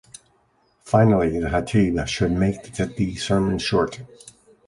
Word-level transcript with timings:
Finally 0.83 1.37
the 1.37 1.47
"khatib" 1.47 2.07
should 2.07 2.31
make 2.31 2.63
the 2.73 3.15
sermon 3.17 3.59
short. 3.59 3.99